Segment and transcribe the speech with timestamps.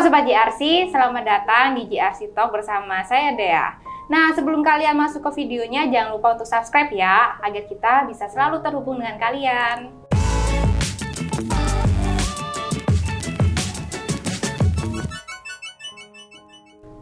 [0.00, 3.76] Sobat JRC, selamat datang di JRC Talk bersama saya Dea.
[4.08, 8.64] Nah, sebelum kalian masuk ke videonya, jangan lupa untuk subscribe ya, agar kita bisa selalu
[8.64, 9.92] terhubung dengan kalian.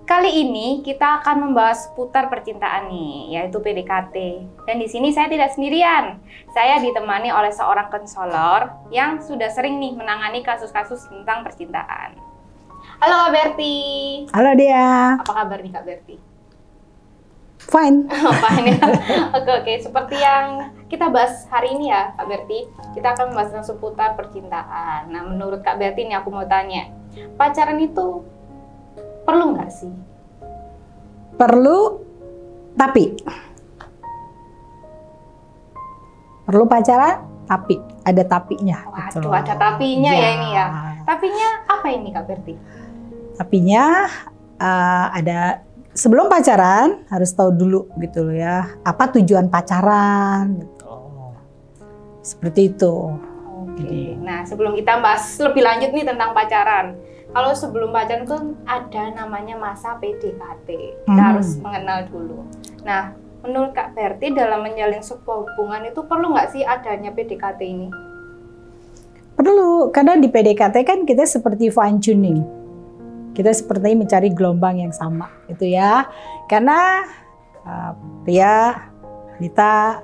[0.02, 4.42] Kali ini kita akan membahas seputar percintaan nih, yaitu PDKT.
[4.66, 6.18] Dan di sini saya tidak sendirian.
[6.50, 12.27] Saya ditemani oleh seorang konselor yang sudah sering nih menangani kasus-kasus tentang percintaan.
[12.98, 13.76] Halo Kak Berti.
[14.34, 15.14] Halo dia.
[15.22, 16.18] Apa kabar nih Kak Berti?
[17.62, 18.10] Fine.
[18.42, 18.86] Fine ya.
[19.38, 22.66] Oke oke, seperti yang kita bahas hari ini ya Kak Berti,
[22.98, 25.14] kita akan membahas tentang seputar percintaan.
[25.14, 26.90] Nah, menurut Kak Berti nih aku mau tanya,
[27.38, 28.26] pacaran itu
[29.22, 29.94] perlu nggak sih?
[31.38, 32.02] Perlu,
[32.74, 33.14] tapi
[36.50, 38.90] perlu pacaran, tapi ada tapinya.
[38.90, 40.18] Waduh, ada tapinya ya.
[40.18, 40.66] ya ini ya.
[41.06, 42.77] Tapinya apa ini Kak Berti?
[43.38, 44.10] Tapinya
[44.58, 45.62] uh, ada
[45.94, 50.94] sebelum pacaran harus tahu dulu gitu loh ya apa tujuan pacaran gitu.
[52.22, 52.94] Seperti itu.
[53.58, 54.18] Oke.
[54.20, 56.98] Nah, sebelum kita bahas lebih lanjut nih tentang pacaran,
[57.32, 60.68] kalau sebelum pacaran tuh ada namanya masa PDKT.
[61.08, 61.28] Kita hmm.
[61.32, 62.44] harus mengenal dulu.
[62.84, 67.88] Nah, menurut Kak Berti dalam menjalin sebuah hubungan itu perlu nggak sih adanya PDKT ini?
[69.38, 72.57] Perlu, karena di PDKT kan kita seperti fine tuning.
[73.38, 76.10] Kita seperti mencari gelombang yang sama, itu ya.
[76.50, 77.06] Karena
[77.62, 77.94] uh,
[78.26, 78.74] pria,
[79.38, 80.02] wanita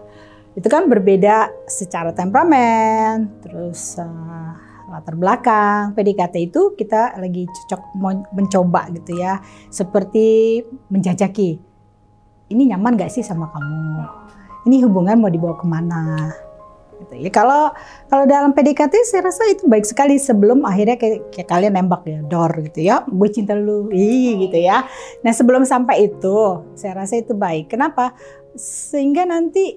[0.54, 4.54] itu kan berbeda secara temperamen, terus uh,
[4.86, 7.82] latar belakang PDKT itu kita lagi cocok
[8.30, 9.42] mencoba gitu ya.
[9.66, 11.74] Seperti menjajaki
[12.54, 14.06] ini nyaman gak sih sama kamu?
[14.70, 16.30] Ini hubungan mau dibawa ke mana
[17.04, 17.14] gitu.
[17.20, 17.70] Ya kalau
[18.08, 22.24] kalau dalam PDKT saya rasa itu baik sekali sebelum akhirnya kayak, kayak kalian nembak ya
[22.24, 23.04] door gitu ya.
[23.04, 24.88] Gue cinta lu ih gitu ya.
[25.20, 27.70] Nah sebelum sampai itu saya rasa itu baik.
[27.76, 28.16] Kenapa?
[28.56, 29.76] Sehingga nanti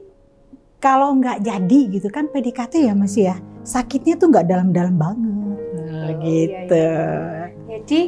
[0.80, 3.38] kalau nggak jadi gitu kan PDKT ya masih ya
[3.68, 5.60] sakitnya tuh nggak dalam-dalam banget.
[5.92, 6.80] Nah, gitu.
[6.80, 7.78] Iya, iya.
[7.78, 8.02] Jadi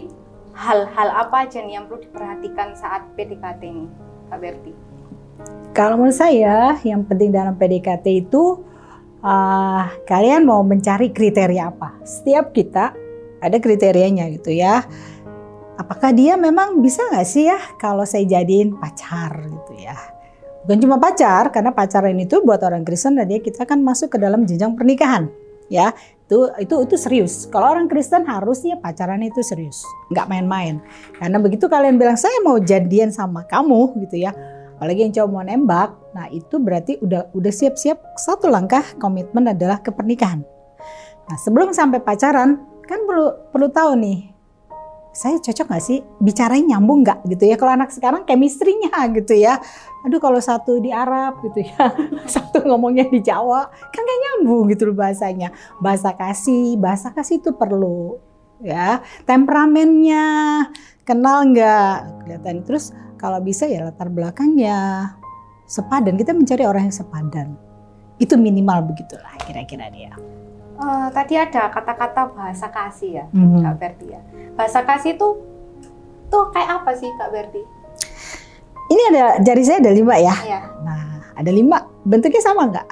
[0.56, 3.86] hal-hal apa aja nih yang perlu diperhatikan saat PDKT ini,
[4.32, 4.72] Kak Berti?
[5.76, 8.64] Kalau menurut saya yang penting dalam PDKT itu
[9.24, 12.02] uh, kalian mau mencari kriteria apa?
[12.03, 12.96] Setiap kita
[13.40, 14.84] ada kriterianya gitu ya.
[15.80, 19.96] Apakah dia memang bisa nggak sih ya kalau saya jadiin pacar gitu ya?
[20.68, 24.18] Bukan cuma pacar, karena pacaran itu buat orang Kristen dan dia kita kan masuk ke
[24.19, 25.31] dalam jenjang pernikahan
[25.72, 25.94] ya
[26.30, 27.50] itu itu itu serius.
[27.50, 29.81] Kalau orang Kristen harusnya pacaran itu serius,
[30.13, 30.78] nggak main-main.
[31.18, 34.34] Karena begitu kalian bilang saya mau jadian sama kamu gitu ya,
[34.78, 38.19] apalagi yang cowok mau nembak, nah itu berarti udah udah siap-siap.
[38.19, 40.44] Satu langkah komitmen adalah ke pernikahan.
[41.31, 44.35] Nah sebelum sampai pacaran kan perlu perlu tahu nih
[45.16, 47.56] saya cocok nggak sih bicarain nyambung nggak gitu ya?
[47.56, 49.63] Kalau anak sekarang chemistry-nya gitu ya.
[50.03, 51.91] Aduh kalau satu di Arab gitu ya
[52.36, 55.56] satu ngomongnya di Jawa kan kayak nyambung gitu loh bahasanya.
[55.80, 58.19] Bahasa kasih bahasa kasih itu perlu
[58.59, 59.00] ya.
[59.24, 60.28] Temperamennya
[61.07, 62.28] kenal nggak?
[62.28, 62.56] Kelihatan.
[62.68, 65.19] Terus kalau bisa ya latar belakangnya
[65.69, 67.53] sepadan kita mencari orang yang sepadan
[68.18, 70.12] itu minimal begitulah kira-kira dia
[70.80, 73.62] uh, tadi ada kata-kata bahasa kasih ya, hmm.
[73.62, 74.22] Kak Berti ya.
[74.56, 75.28] Bahasa kasih itu
[76.31, 77.62] tuh kayak apa sih Kak Berti?
[78.90, 80.34] Ini ada jari saya ada lima ya.
[80.34, 80.62] Iya.
[80.81, 81.02] Nah,
[81.38, 81.86] ada lima.
[82.01, 82.88] Bentuknya sama nggak?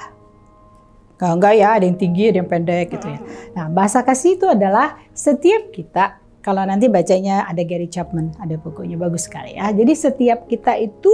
[1.18, 3.20] Kalau enggak ya, ada yang tinggi, ada yang pendek gitu ya.
[3.58, 8.94] Nah, bahasa kasih itu adalah setiap kita kalau nanti bacanya ada Gary Chapman, ada bukunya
[8.94, 9.74] bagus sekali ya.
[9.74, 11.10] Jadi setiap kita itu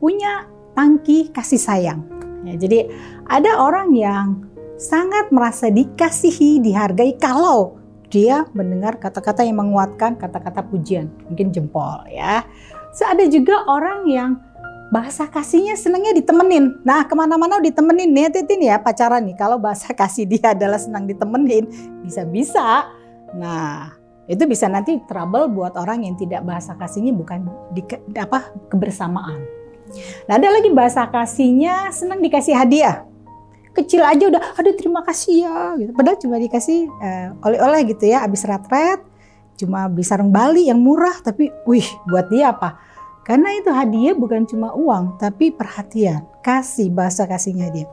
[0.00, 2.00] punya tangki kasih sayang.
[2.42, 2.90] Ya, jadi
[3.30, 4.46] ada orang yang
[4.76, 7.78] sangat merasa dikasihi, dihargai kalau
[8.12, 12.44] dia mendengar kata-kata yang menguatkan, kata-kata pujian, mungkin jempol ya.
[12.92, 14.36] So, ada juga orang yang
[14.92, 16.84] bahasa kasihnya senangnya ditemenin.
[16.84, 19.36] Nah, ke mana-mana ditemenin, niatin ya pacaran nih.
[19.40, 21.64] Kalau bahasa kasih dia adalah senang ditemenin,
[22.04, 22.92] bisa-bisa.
[23.32, 23.96] Nah,
[24.28, 27.80] itu bisa nanti trouble buat orang yang tidak bahasa kasihnya bukan di,
[28.20, 29.61] apa kebersamaan.
[30.26, 33.04] Nah, ada lagi bahasa kasihnya senang dikasih hadiah
[33.72, 35.90] kecil aja udah aduh terima kasih ya gitu.
[35.96, 39.00] Padahal cuma dikasih uh, oleh-oleh gitu ya abis retret
[39.56, 42.76] cuma beli sarung Bali yang murah tapi wih buat dia apa?
[43.22, 47.88] Karena itu hadiah bukan cuma uang tapi perhatian, kasih bahasa kasihnya dia.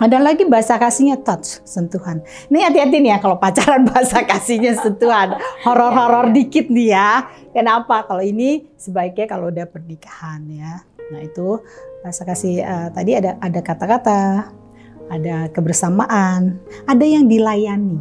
[0.00, 2.24] Ada lagi bahasa kasihnya touch, sentuhan.
[2.48, 5.36] Ini hati-hati nih ya kalau pacaran bahasa kasihnya sentuhan.
[5.64, 7.28] Horor-horor dikit nih ya.
[7.52, 8.04] Kenapa?
[8.08, 10.84] Kalau ini sebaiknya kalau udah pernikahan ya.
[11.12, 11.60] Nah itu
[12.00, 14.48] bahasa kasih uh, tadi ada ada kata-kata,
[15.12, 16.56] ada kebersamaan,
[16.88, 18.00] ada yang dilayani.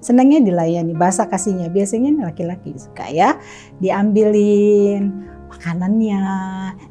[0.00, 1.68] senangnya dilayani bahasa kasihnya.
[1.68, 3.36] Biasanya laki-laki suka ya
[3.84, 5.12] diambilin
[5.52, 6.24] makanannya.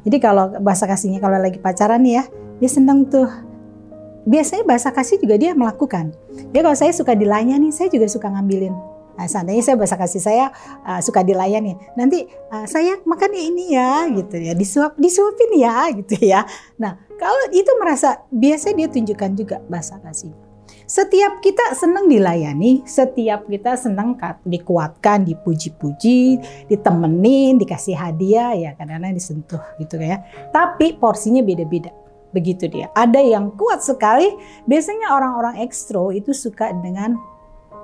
[0.06, 2.22] Jadi kalau bahasa kasihnya kalau lagi pacaran ya
[2.62, 3.26] dia senang tuh.
[4.30, 6.14] Biasanya bahasa kasih juga dia melakukan.
[6.54, 8.89] Dia kalau saya suka dilayani saya juga suka ngambilin
[9.20, 10.48] Nah, seandainya saya bahasa kasih saya
[10.80, 16.16] uh, suka dilayani, nanti uh, saya makan ini ya, gitu ya, disuap, disuapin ya, gitu
[16.24, 16.48] ya.
[16.80, 20.32] Nah, kalau itu merasa biasanya dia tunjukkan juga bahasa kasih.
[20.88, 26.40] Setiap kita senang dilayani, setiap kita senang dikuatkan, dipuji-puji,
[26.72, 30.24] ditemenin, dikasih hadiah, ya kadang-kadang disentuh gitu ya.
[30.48, 31.92] Tapi porsinya beda-beda.
[32.32, 32.88] Begitu dia.
[32.96, 34.32] Ada yang kuat sekali,
[34.64, 37.20] biasanya orang-orang ekstro itu suka dengan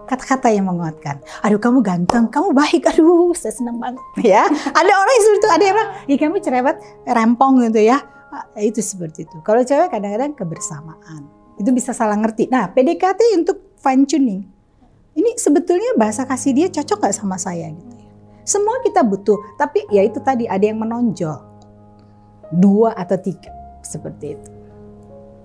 [0.06, 1.20] kata-kata yang menguatkan.
[1.42, 4.46] Aduh kamu ganteng, kamu baik, aduh saya senang banget ya.
[4.50, 7.98] Ada orang yang seperti itu, ada bilang, ya kamu cerewet, rempong gitu ya.
[8.30, 9.36] Ah, itu seperti itu.
[9.42, 11.26] Kalau cewek kadang-kadang kebersamaan
[11.56, 12.52] itu bisa salah ngerti.
[12.52, 14.42] Nah, PDKT untuk fine tuning.
[15.16, 18.08] Ini sebetulnya bahasa kasih dia cocok gak sama saya gitu ya.
[18.44, 21.40] Semua kita butuh, tapi ya itu tadi ada yang menonjol.
[22.52, 23.50] Dua atau tiga,
[23.82, 24.55] seperti itu.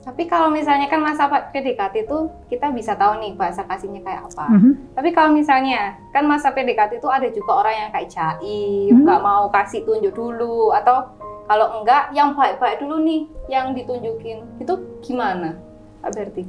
[0.02, 4.50] Tapi kalau misalnya kan masa PDKT itu kita bisa tahu nih bahasa kasihnya kayak apa.
[4.50, 4.74] Mm -hmm.
[4.98, 9.22] Tapi kalau misalnya kan masa PDKT itu ada juga orang yang kayak jaim, mm -hmm.
[9.22, 11.06] mau kasih tunjuk dulu atau
[11.46, 14.42] kalau enggak yang baik-baik dulu nih yang ditunjukin.
[14.58, 15.54] Itu gimana?
[16.02, 16.44] Pak Berti?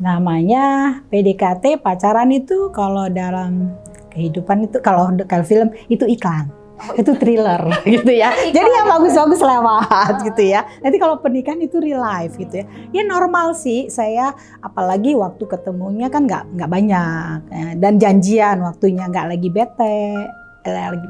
[0.00, 3.76] Namanya PDKT pacaran itu kalau dalam
[4.14, 6.48] kehidupan itu kalau kalau film itu iklan.
[6.90, 8.32] Oh, itu thriller gitu ya.
[8.52, 10.68] Jadi yang bagus-bagus lewat gitu ya.
[10.84, 12.66] Nanti kalau pernikahan itu real life gitu ya.
[12.92, 17.66] Ya normal sih saya apalagi waktu ketemunya kan nggak nggak banyak ya.
[17.80, 20.28] dan janjian waktunya nggak lagi bete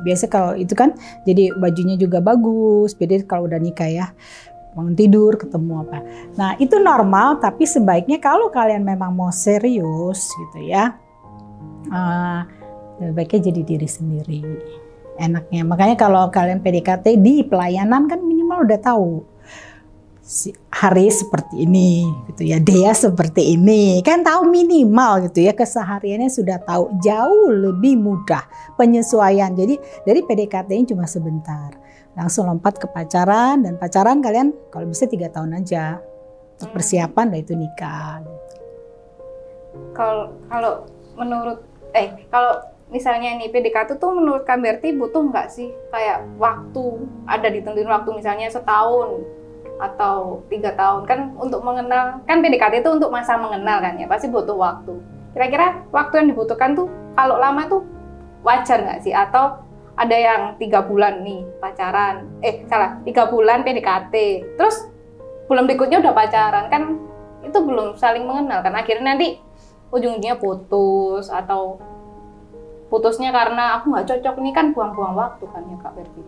[0.03, 4.07] biasa kalau itu kan jadi bajunya juga bagus beda kalau udah nikah ya
[4.75, 5.99] bangun tidur ketemu apa.
[6.35, 10.99] Nah itu normal tapi sebaiknya kalau kalian memang mau serius gitu ya,
[11.95, 12.43] uh,
[13.15, 14.43] baiknya jadi diri sendiri
[15.21, 15.63] enaknya.
[15.67, 19.25] Makanya kalau kalian PDKT di pelayanan kan minimal udah tahu
[20.73, 26.65] hari seperti ini gitu ya Dea seperti ini kan tahu minimal gitu ya kesehariannya sudah
[26.65, 28.41] tahu jauh lebih mudah
[28.81, 29.77] penyesuaian jadi
[30.09, 31.77] dari PDKT ini cuma sebentar
[32.17, 36.01] langsung lompat ke pacaran dan pacaran kalian kalau bisa tiga tahun aja
[36.63, 38.23] persiapan dan itu nikah.
[39.93, 40.87] Kalau kalau
[41.19, 41.59] menurut
[41.95, 45.73] eh kalau misalnya nih PDKT tuh menurut Kak Berti butuh nggak sih?
[45.89, 46.85] Kayak waktu
[47.25, 49.25] ada ditentuin waktu misalnya setahun
[49.81, 51.09] atau tiga tahun.
[51.09, 54.95] Kan untuk mengenal kan PDKT itu untuk masa mengenal kan ya pasti butuh waktu.
[55.35, 56.87] Kira-kira waktu yang dibutuhkan tuh
[57.19, 57.83] kalau lama tuh
[58.45, 59.15] wajar nggak sih?
[59.17, 59.65] Atau
[59.95, 64.15] ada yang tiga bulan nih pacaran eh salah tiga bulan PDKT
[64.59, 64.91] terus
[65.47, 66.99] bulan berikutnya udah pacaran kan
[67.47, 68.75] itu belum saling mengenal kan?
[68.75, 69.39] Akhirnya nanti
[69.95, 71.79] ujung-ujungnya putus atau
[72.95, 76.23] putusnya karena aku nggak cocok nih kan buang-buang waktu kan ya kak Berti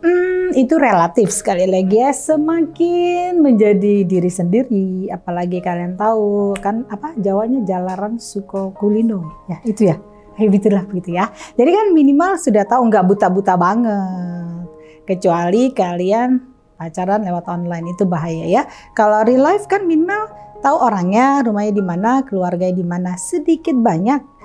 [0.00, 7.12] Hmm, itu relatif sekali lagi ya semakin menjadi diri sendiri apalagi kalian tahu kan apa
[7.20, 10.00] Jawanya jalaran suko kulino ya itu ya
[10.40, 11.28] kayak begitu ya.
[11.52, 14.64] Jadi kan minimal sudah tahu nggak buta-buta banget.
[15.04, 16.48] Kecuali kalian
[16.80, 18.62] pacaran lewat online itu bahaya ya.
[18.96, 20.32] Kalau real life kan minimal
[20.64, 24.39] tahu orangnya, rumahnya di mana, keluarganya di mana, sedikit banyak.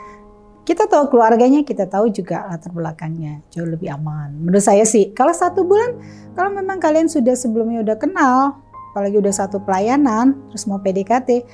[0.65, 4.33] Kita tahu keluarganya, kita tahu juga latar belakangnya, jauh lebih aman.
[4.33, 5.93] Menurut saya sih, kalau satu bulan,
[6.33, 11.45] kalau memang kalian sudah sebelumnya udah kenal, apalagi udah satu pelayanan, terus mau PDKT,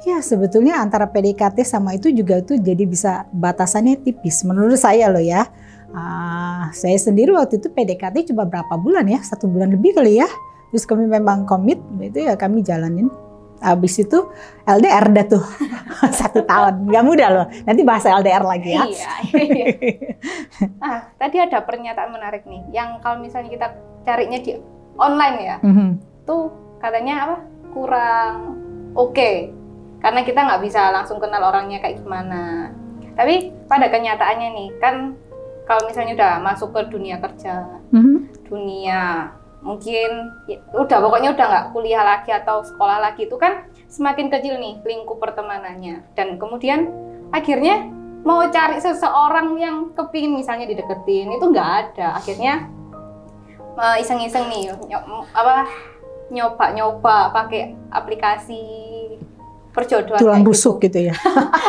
[0.00, 5.20] Ya sebetulnya antara PDKT sama itu juga tuh jadi bisa batasannya tipis menurut saya loh
[5.20, 5.44] ya.
[5.92, 10.28] Uh, saya sendiri waktu itu PDKT cuma berapa bulan ya satu bulan lebih kali ya.
[10.72, 13.12] Terus kami memang komit itu ya kami jalanin.
[13.60, 14.18] Habis itu
[14.64, 15.44] LDR dah tuh
[16.20, 17.46] satu tahun nggak mudah loh.
[17.68, 18.84] Nanti bahas LDR lagi ya.
[18.88, 19.66] Iya, iya.
[20.80, 23.68] Nah, tadi ada pernyataan menarik nih, yang kalau misalnya kita
[24.02, 24.56] carinya di
[24.96, 25.90] online ya, mm -hmm.
[26.24, 26.48] tuh
[26.80, 27.36] katanya apa
[27.70, 28.34] kurang
[28.96, 29.60] oke okay
[30.00, 32.72] karena kita nggak bisa langsung kenal orangnya kayak gimana.
[33.14, 35.12] Tapi pada kenyataannya nih, kan
[35.68, 38.16] kalau misalnya udah masuk ke dunia kerja, mm-hmm.
[38.48, 44.32] dunia mungkin ya, udah pokoknya udah nggak kuliah lagi atau sekolah lagi itu kan semakin
[44.32, 46.88] kecil nih lingkup pertemanannya dan kemudian
[47.28, 47.84] akhirnya
[48.24, 52.68] mau cari seseorang yang kepingin misalnya dideketin itu nggak ada akhirnya
[53.76, 54.72] uh, iseng-iseng nih
[55.32, 55.68] apa
[56.30, 58.62] nyoba-nyoba pakai aplikasi
[59.70, 61.04] perjodohan tulang busuk gitu.
[61.04, 61.14] gitu ya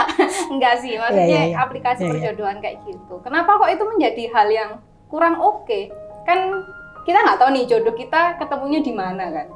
[0.54, 1.60] enggak sih maksudnya yeah, yeah, yeah.
[1.62, 2.64] aplikasi yeah, perjodohan yeah.
[2.64, 4.72] kayak gitu kenapa kok itu menjadi hal yang
[5.08, 5.94] kurang oke okay?
[6.26, 6.66] kan
[7.08, 9.48] kita nggak tahu nih jodoh kita ketemunya di mana kan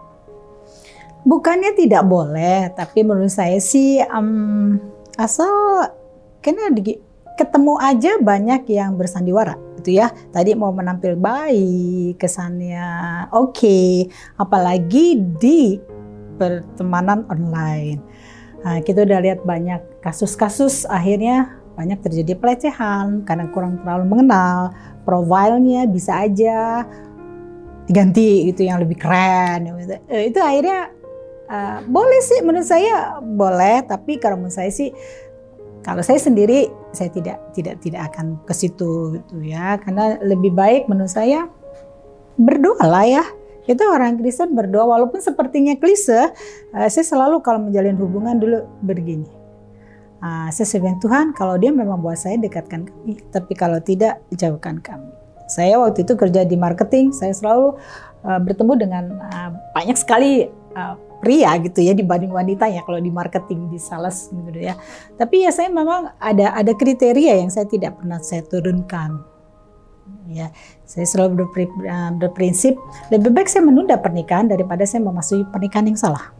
[1.25, 4.78] bukannya tidak boleh tapi menurut saya sih um,
[5.18, 5.50] asal
[6.46, 7.02] karena di,
[7.36, 10.10] ketemu aja banyak yang bersandiwara gitu ya.
[10.34, 14.10] Tadi mau menampil baik, kesannya oke, okay.
[14.42, 15.78] apalagi di
[16.42, 18.02] pertemanan online.
[18.66, 24.74] Nah, kita udah lihat banyak kasus-kasus akhirnya banyak terjadi pelecehan karena kurang terlalu mengenal
[25.06, 26.82] profilnya bisa aja
[27.86, 29.96] diganti gitu yang lebih keren gitu.
[30.10, 30.89] itu akhirnya
[31.50, 33.86] uh, boleh sih menurut saya boleh.
[33.86, 34.89] Tapi kalau menurut saya sih
[35.86, 39.77] kalau saya sendiri saya tidak tidak tidak akan ke situ gitu ya.
[39.82, 41.50] Karena lebih baik menurut saya
[42.36, 43.25] berdoa lah ya.
[43.65, 46.30] Kita orang Kristen berdoa walaupun sepertinya klise
[46.74, 49.30] uh, saya selalu kalau menjalin hubungan dulu begini.
[50.25, 53.22] Uh, saya sebenarnya Tuhan kalau dia memang buat saya dekatkan kami.
[53.30, 57.78] Tapi kalau tidak jauhkan kami saya waktu itu kerja di marketing saya selalu
[58.25, 63.10] uh, bertemu dengan uh, banyak sekali uh, pria gitu ya dibanding wanita ya kalau di
[63.10, 64.78] marketing di sales gitu ya.
[65.18, 69.25] Tapi ya saya memang ada ada kriteria yang saya tidak pernah saya turunkan.
[70.30, 70.54] Ya,
[70.86, 71.66] saya selalu berpri,
[72.18, 72.78] berprinsip
[73.10, 76.34] lebih baik saya menunda pernikahan daripada saya memasuki pernikahan yang salah.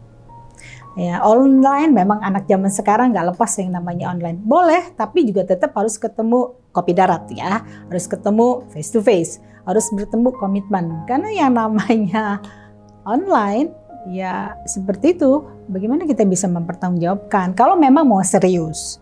[0.96, 4.40] Ya, online memang anak zaman sekarang nggak lepas yang namanya online.
[4.40, 9.36] Boleh, tapi juga tetap harus ketemu kopi darat ya, harus ketemu face to face,
[9.68, 11.04] harus bertemu komitmen.
[11.04, 12.40] Karena yang namanya
[13.04, 13.76] online
[14.08, 15.44] ya seperti itu.
[15.68, 18.96] Bagaimana kita bisa mempertanggungjawabkan kalau memang mau serius?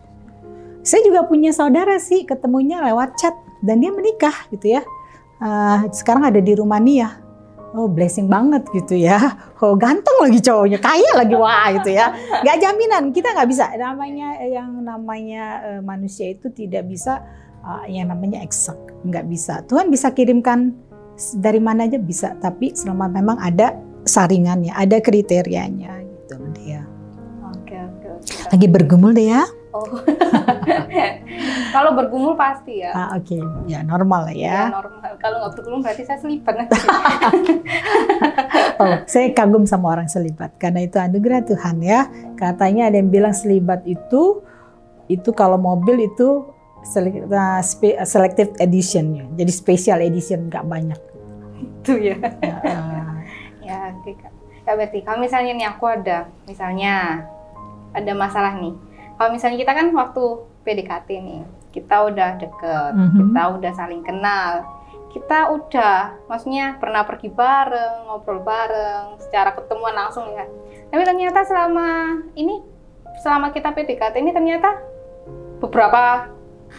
[0.83, 3.33] Saya juga punya saudara sih ketemunya lewat chat
[3.63, 4.83] dan dia menikah gitu ya.
[5.39, 7.24] Uh, sekarang ada di Rumania.
[7.75, 9.19] Oh blessing banget gitu ya.
[9.65, 12.13] Oh ganteng lagi cowoknya, kaya lagi wah gitu ya.
[12.43, 13.71] Gak jaminan kita nggak bisa.
[13.73, 17.23] Namanya yang namanya uh, manusia itu tidak bisa
[17.65, 18.77] uh, yang namanya eksak,
[19.07, 19.65] nggak bisa.
[19.65, 20.75] Tuhan bisa kirimkan
[21.39, 23.73] dari mana aja bisa, tapi selama memang ada
[24.05, 26.85] saringannya, ada kriterianya gitu dia.
[27.55, 28.07] Oke oke.
[28.53, 29.49] Lagi bergumul deh ya.
[29.73, 29.87] Oh.
[31.75, 32.95] Kalau bergumul pasti ya.
[32.95, 33.41] Ah, Oke, okay.
[33.67, 34.47] ya normal lah ya.
[34.47, 35.11] ya normal.
[35.19, 36.55] Kalau nggak bergumul berarti saya selibat
[38.79, 42.07] oh, saya kagum sama orang selibat karena itu anugerah Tuhan ya.
[42.39, 44.39] Katanya ada yang bilang selibat itu
[45.11, 46.47] itu kalau mobil itu
[47.27, 47.59] nah,
[48.07, 49.25] selective edition ya.
[49.43, 50.99] Jadi special edition nggak banyak.
[51.59, 52.15] Itu ya.
[52.39, 52.55] ya
[53.65, 54.31] ya kak
[54.65, 57.25] ya berarti kalau misalnya nih aku ada misalnya
[57.93, 58.73] ada masalah nih
[59.17, 60.23] kalau misalnya kita kan waktu
[60.65, 61.41] PDKT nih
[61.75, 63.17] kita udah deket mm -hmm.
[63.19, 64.63] kita udah saling kenal
[65.15, 70.43] kita udah maksudnya pernah pergi bareng ngobrol bareng secara ketemuan langsung ya
[70.91, 72.59] tapi ternyata selama ini
[73.23, 74.75] selama kita PDKT ini ternyata
[75.63, 76.27] beberapa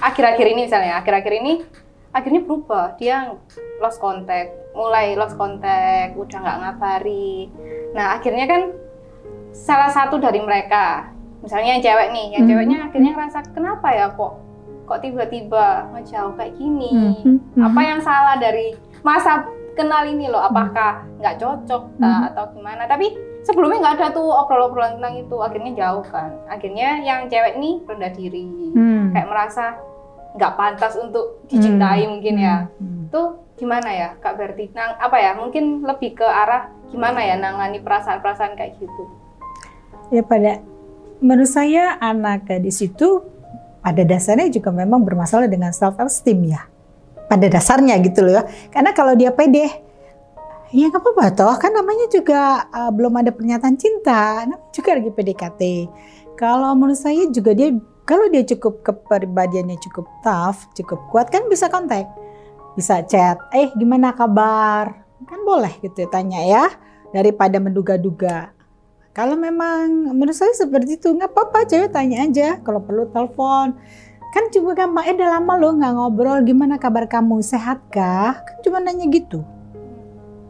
[0.05, 1.65] akhir-akhir ini misalnya akhir-akhir ini
[2.13, 3.33] akhirnya berubah dia
[3.81, 7.49] lost contact mulai lost contact udah nggak ngabari
[7.97, 8.63] nah akhirnya kan
[9.57, 11.09] salah satu dari mereka
[11.41, 12.51] misalnya yang cewek nih yang hmm.
[12.53, 14.46] ceweknya akhirnya ngerasa kenapa ya kok
[14.87, 16.91] kok tiba-tiba ngejauh kayak gini
[17.21, 17.39] hmm.
[17.59, 17.67] Hmm.
[17.67, 19.45] apa yang salah dari masa
[19.77, 22.23] kenal ini loh apakah nggak cocok hmm.
[22.33, 23.13] atau gimana tapi
[23.45, 28.13] sebelumnya nggak ada tuh obrol-obrolan tentang itu akhirnya jauh kan akhirnya yang cewek nih rendah
[28.15, 29.13] diri hmm.
[29.13, 29.77] kayak merasa
[30.37, 32.11] nggak pantas untuk dicintai hmm.
[32.13, 32.57] mungkin ya.
[32.77, 33.09] Hmm.
[33.09, 34.69] Tuh gimana ya Kak Berti?
[34.77, 35.33] Nang apa ya?
[35.35, 39.03] Mungkin lebih ke arah gimana ya nangani perasaan-perasaan kayak gitu.
[40.13, 40.61] Ya pada
[41.25, 43.25] menurut saya anak gadis itu
[43.87, 46.67] pada dasarnya juga memang bermasalah dengan self esteem ya.
[47.31, 48.43] Pada dasarnya gitu loh.
[48.75, 49.87] Karena kalau dia pede
[50.75, 55.15] Ya nggak apa-apa toh, kan namanya juga uh, belum ada pernyataan cinta, namanya juga lagi
[55.15, 55.63] PDKT.
[56.35, 57.71] Kalau menurut saya juga dia
[58.03, 62.11] kalau dia cukup kepribadiannya cukup tough, cukup kuat kan bisa kontak.
[62.75, 65.07] Bisa chat, eh gimana kabar?
[65.23, 66.67] Kan boleh gitu ya, tanya ya,
[67.15, 68.51] daripada menduga-duga.
[69.17, 72.61] Kalau memang menurut saya seperti itu, nggak apa-apa cewek tanya aja.
[72.61, 73.73] Kalau perlu telepon.
[74.29, 78.45] Kan cuma gampang, eh udah lama lo nggak ngobrol, gimana kabar kamu, sehat kah?
[78.45, 79.41] Kan cuma nanya gitu.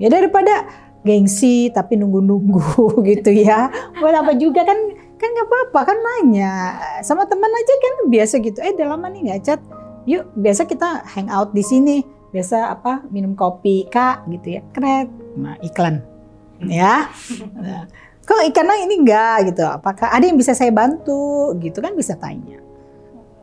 [0.03, 0.67] Ya daripada
[1.07, 3.71] gengsi tapi nunggu-nunggu gitu ya.
[4.03, 4.67] Buat apa juga?
[4.67, 6.55] Kan kan nggak apa-apa kan nanya.
[7.07, 8.59] Sama teman aja kan biasa gitu.
[8.67, 9.61] Eh udah lama nih nggak chat.
[10.11, 12.03] Yuk biasa kita hang out di sini.
[12.35, 14.63] Biasa apa minum kopi kak gitu ya.
[14.75, 15.07] Keren.
[15.39, 16.03] Nah iklan.
[16.67, 17.15] Ya.
[17.55, 17.87] Nah,
[18.27, 19.63] kok ikannya ini enggak gitu.
[19.63, 21.55] Apakah ada yang bisa saya bantu?
[21.63, 22.59] Gitu kan bisa tanya.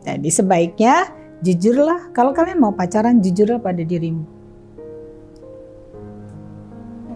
[0.03, 1.07] Jadi sebaiknya
[1.39, 4.27] jujurlah kalau kalian mau pacaran jujurlah pada dirimu.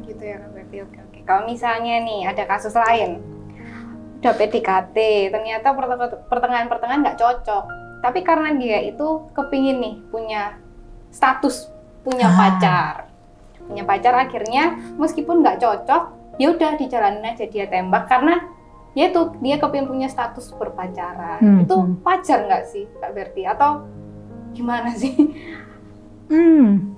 [0.08, 1.20] Gitu ya berarti oke oke.
[1.28, 3.20] Kalau misalnya nih ada kasus lain
[4.18, 5.68] udah PDKT ternyata
[6.32, 7.64] pertengahan-pertengahan nggak cocok.
[8.00, 10.56] Tapi karena dia itu kepingin nih punya
[11.12, 11.68] status
[12.08, 12.36] punya ah.
[12.40, 12.96] pacar.
[13.68, 18.46] Punya pacar akhirnya meskipun nggak cocok ya udah dijalanin aja dia tembak karena
[18.98, 21.42] ya tuh dia kepingin punya status berpacaran.
[21.42, 21.62] Hmm.
[21.66, 22.02] Itu hmm.
[22.02, 23.86] pacar nggak sih Kak Berti atau
[24.58, 25.14] gimana sih?
[26.30, 26.98] Hmm.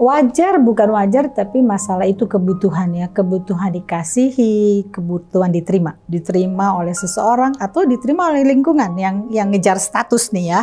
[0.00, 7.52] Wajar bukan wajar tapi masalah itu kebutuhan ya, kebutuhan dikasihi, kebutuhan diterima, diterima oleh seseorang
[7.60, 10.60] atau diterima oleh lingkungan yang yang ngejar status nih ya.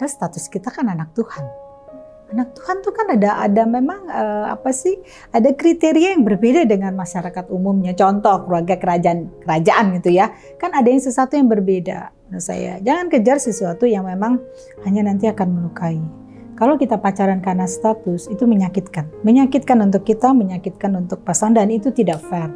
[0.00, 1.67] Dan status kita kan anak Tuhan
[2.28, 5.00] anak Tuhan tuh kan ada ada memang uh, apa sih
[5.32, 7.96] ada kriteria yang berbeda dengan masyarakat umumnya.
[7.96, 10.32] Contoh keluarga kerajaan kerajaan gitu ya.
[10.60, 12.76] Kan ada yang sesuatu yang berbeda menurut saya.
[12.84, 14.40] Jangan kejar sesuatu yang memang
[14.84, 16.00] hanya nanti akan melukai.
[16.58, 19.06] Kalau kita pacaran karena status itu menyakitkan.
[19.22, 22.50] Menyakitkan untuk kita menyakitkan untuk pasangan dan itu tidak fair.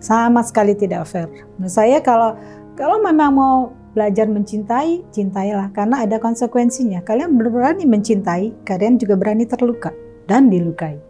[0.00, 1.28] Sama sekali tidak fair.
[1.60, 2.34] Menurut saya kalau
[2.74, 3.56] kalau memang mau
[3.98, 7.02] belajar mencintai, cintailah karena ada konsekuensinya.
[7.02, 9.90] Kalian berani mencintai, kalian juga berani terluka
[10.30, 11.02] dan dilukai.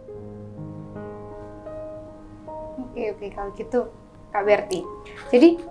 [2.81, 3.79] Oke oke kalau gitu
[4.33, 4.81] Kak Berti.
[5.29, 5.61] Jadi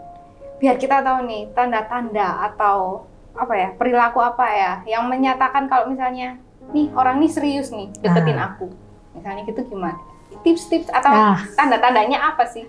[0.63, 3.03] biar kita tahu nih tanda-tanda atau
[3.35, 6.39] apa ya perilaku apa ya yang menyatakan kalau misalnya
[6.71, 8.55] nih orang ini serius nih deketin ah.
[8.55, 8.71] aku.
[9.19, 9.99] Misalnya gitu gimana?
[10.47, 11.43] Tips-tips atau ah.
[11.59, 12.63] tanda-tandanya apa sih?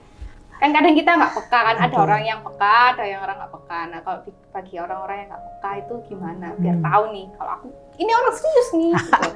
[0.60, 3.80] Kan kadang kita nggak peka kan ada orang yang peka ada yang orang nggak peka.
[3.88, 4.20] Nah kalau
[4.52, 6.48] bagi orang-orang yang nggak peka itu gimana?
[6.60, 6.86] Biar hmm.
[6.86, 7.66] tahu nih kalau aku
[8.00, 9.30] ini orang serius nih gitu.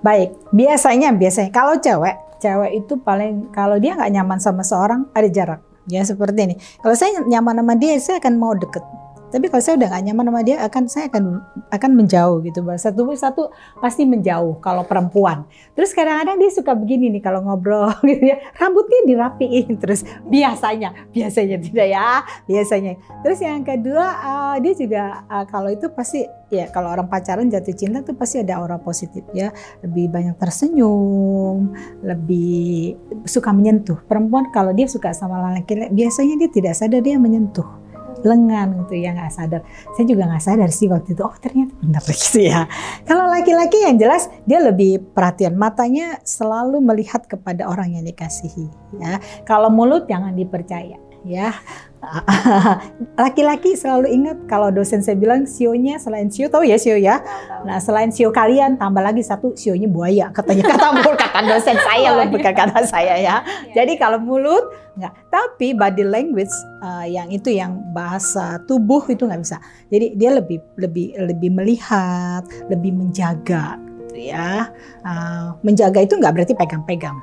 [0.00, 5.28] baik biasanya biasanya kalau cewek cewek itu paling kalau dia nggak nyaman sama seorang ada
[5.32, 5.60] jarak.
[5.88, 6.54] Ya seperti ini.
[6.84, 8.84] Kalau saya nyaman sama dia saya akan mau deket
[9.30, 11.24] tapi kalau saya udah gak nyaman sama dia, akan saya akan
[11.70, 12.66] akan menjauh gitu.
[12.74, 13.42] Satu satu
[13.78, 15.46] pasti menjauh kalau perempuan.
[15.78, 21.56] Terus kadang-kadang dia suka begini nih kalau ngobrol gitu ya, rambutnya dirapiin terus biasanya, biasanya
[21.62, 22.92] tidak ya, biasanya.
[23.22, 27.74] Terus yang kedua uh, dia juga uh, kalau itu pasti ya kalau orang pacaran jatuh
[27.78, 29.54] cinta tuh pasti ada aura positif ya,
[29.86, 31.70] lebih banyak tersenyum,
[32.02, 34.02] lebih suka menyentuh.
[34.10, 37.79] Perempuan kalau dia suka sama laki-laki biasanya dia tidak sadar dia menyentuh
[38.22, 39.60] lengan gitu ya nggak sadar.
[39.96, 41.22] Saya juga nggak sadar sih waktu itu.
[41.24, 42.64] Oh ternyata benar gitu ya.
[43.04, 48.66] Kalau laki-laki yang jelas dia lebih perhatian matanya selalu melihat kepada orang yang dikasihi
[49.00, 49.18] ya.
[49.44, 51.52] Kalau mulut jangan dipercaya ya.
[53.20, 57.20] Laki-laki selalu ingat kalau dosen saya bilang sionya selain sio tahu ya sio ya?
[57.68, 60.32] Nah selain sio kalian tambah lagi satu sionya buaya.
[60.32, 60.86] Katanya kata
[61.28, 63.36] kata dosen saya loh bukan kata saya ya.
[63.44, 63.84] Iya.
[63.84, 69.44] jadi kalau mulut nggak tapi body language uh, yang itu yang bahasa tubuh itu nggak
[69.44, 69.60] bisa.
[69.92, 73.76] Jadi dia lebih lebih lebih melihat lebih menjaga
[74.08, 74.72] gitu ya.
[75.04, 77.20] Uh, menjaga itu nggak berarti pegang-pegang.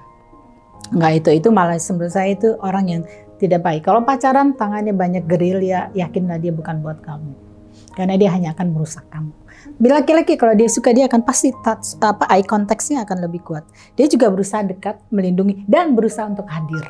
[0.94, 3.02] Nggak itu itu malah menurut saya itu orang yang
[3.38, 3.86] tidak baik.
[3.86, 7.34] Kalau pacaran tangannya banyak geril ya yakinlah dia bukan buat kamu.
[7.94, 9.34] Karena dia hanya akan merusak kamu.
[9.78, 13.66] Bila laki-laki kalau dia suka dia akan pasti touch apa eye contactnya akan lebih kuat.
[13.98, 16.86] Dia juga berusaha dekat, melindungi dan berusaha untuk hadir.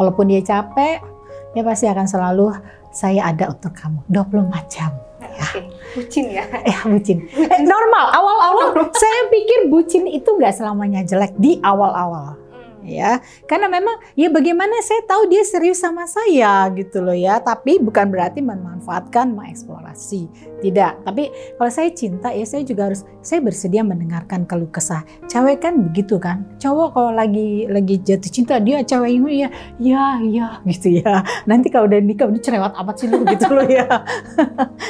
[0.00, 1.04] Walaupun dia capek,
[1.52, 2.56] dia pasti akan selalu
[2.88, 4.92] saya ada untuk kamu 24 jam.
[5.18, 5.48] Ya.
[5.92, 6.44] Bucin ya?
[6.72, 7.26] Ya bucin.
[7.28, 8.06] Eh, normal.
[8.14, 8.66] Awal-awal
[9.02, 12.37] saya pikir bucin itu nggak selamanya jelek di awal-awal
[12.84, 17.40] ya karena memang ya bagaimana saya tahu dia serius sama saya gitu loh ya.
[17.42, 20.28] Tapi bukan berarti memanfaatkan mengeksplorasi.
[20.58, 21.06] Tidak.
[21.06, 25.06] Tapi kalau saya cinta ya saya juga harus saya bersedia mendengarkan keluh kesah.
[25.30, 26.42] Cewek kan begitu kan?
[26.58, 31.22] Cowok kalau lagi lagi jatuh cinta dia cewek ini ya ya ya gitu ya.
[31.46, 33.86] Nanti kalau udah nikah udah cerewet amat sih lu gitu loh ya.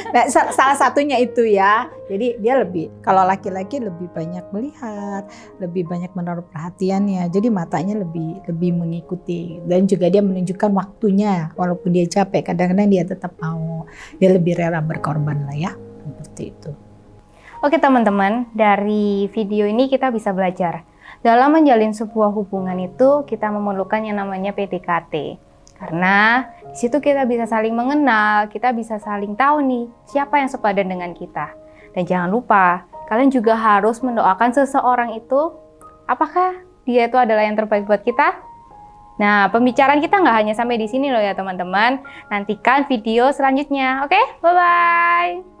[0.09, 5.29] Nah salah satunya itu ya jadi dia lebih kalau laki-laki lebih banyak melihat
[5.61, 7.29] lebih banyak menaruh perhatiannya.
[7.29, 9.61] Jadi matanya lebih lebih mengikuti.
[9.61, 13.85] Dan juga dia menunjukkan waktunya walaupun dia capek kadang-kadang dia tetap mau.
[14.17, 16.71] Dia lebih rela berkorban lah ya seperti itu.
[17.61, 20.81] Oke teman-teman dari video ini kita bisa belajar.
[21.21, 25.37] Dalam menjalin sebuah hubungan itu kita memerlukan yang namanya PDKT
[25.79, 30.91] karena di situ kita bisa saling mengenal kita bisa saling tahu nih siapa yang sepadan
[30.91, 31.55] dengan kita
[31.99, 35.51] dan jangan lupa kalian juga harus mendoakan seseorang itu
[36.07, 38.39] apakah dia itu adalah yang terbaik buat kita?
[39.19, 41.99] Nah, pembicaraan kita nggak hanya sampai di sini loh ya teman-teman.
[42.31, 44.07] Nantikan video selanjutnya.
[44.07, 45.58] Oke, bye-bye.